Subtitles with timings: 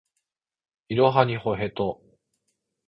[0.89, 2.01] いろはにほへと